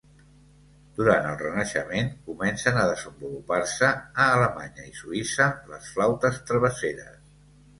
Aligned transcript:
Durant 0.99 1.25
el 1.31 1.35
Renaixement 1.41 2.09
comencen 2.31 2.79
a 2.83 2.87
desenvolupar-se, 2.93 3.91
a 4.25 4.27
Alemanya 4.39 4.89
i 4.93 4.97
Suïssa, 5.03 5.51
les 5.75 5.91
flautes 5.99 6.41
travesseres. 6.51 7.17